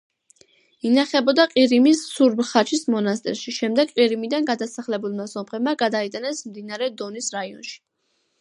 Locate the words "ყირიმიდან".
3.99-4.49